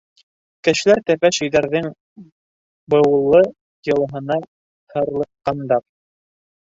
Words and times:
Кешеләр 0.67 1.01
тәпәш 1.09 1.39
өйҙәрҙең 1.47 1.89
быулы 2.95 3.43
йылыһына 3.51 4.39
һырлыҡҡандар. 4.95 5.87